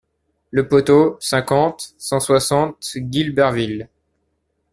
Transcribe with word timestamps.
Le 0.49 0.67
Poteau, 0.67 1.15
cinquante, 1.19 1.93
cent 1.99 2.19
soixante 2.19 2.79
Guilberville 2.97 3.87